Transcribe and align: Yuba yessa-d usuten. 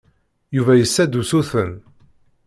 Yuba 0.55 0.73
yessa-d 0.75 1.13
usuten. 1.21 1.71